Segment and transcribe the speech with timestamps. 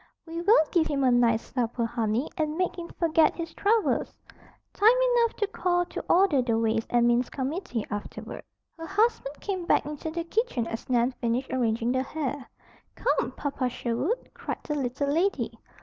[0.25, 4.17] "We will give him a nice supper, honey, and make him forget his troubles.
[4.73, 8.41] Time enough to call to order the ways and means committee afterward."
[8.79, 12.49] Her husband came back into the kitchen as Nan finished arranging the hair.
[12.95, 15.51] "Come, Papa Sherwood!" cried the little lady.